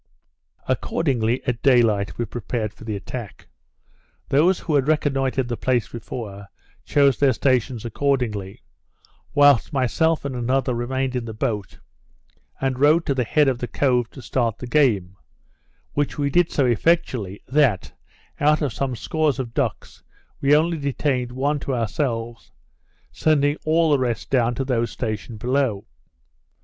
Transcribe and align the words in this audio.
Accordingly, 0.67 1.43
at 1.45 1.61
day 1.61 1.83
light, 1.83 2.17
we 2.17 2.25
prepared 2.25 2.73
for 2.73 2.85
the 2.85 2.95
attack. 2.95 3.47
Those 4.29 4.61
who 4.61 4.73
had 4.73 4.87
reconnoitred 4.87 5.47
the 5.47 5.57
place 5.57 5.89
before, 5.89 6.47
chose 6.83 7.19
their 7.19 7.33
stations 7.33 7.85
accordingly; 7.85 8.63
whilst 9.35 9.71
myself 9.71 10.25
and 10.25 10.35
another 10.35 10.73
remained 10.73 11.15
in 11.15 11.25
the 11.25 11.35
boat, 11.35 11.77
and 12.59 12.79
rowed 12.79 13.05
to 13.05 13.13
the 13.13 13.23
head 13.23 13.47
of 13.47 13.59
the 13.59 13.67
cove 13.67 14.09
to 14.09 14.23
start 14.23 14.57
the 14.57 14.65
game, 14.65 15.17
which 15.93 16.17
we 16.17 16.31
did 16.31 16.51
so 16.51 16.65
effectually, 16.65 17.43
that, 17.47 17.93
out 18.39 18.63
of 18.63 18.73
some 18.73 18.95
scores 18.95 19.37
of 19.37 19.53
ducks, 19.53 20.01
we 20.41 20.55
only 20.55 20.79
detained 20.79 21.31
one 21.31 21.59
to 21.59 21.75
ourselves, 21.75 22.51
sending 23.11 23.55
all 23.65 23.91
the 23.91 23.99
rest 23.99 24.31
down 24.31 24.55
to 24.55 24.65
those 24.65 24.89
stationed 24.89 25.37
below. 25.37 25.85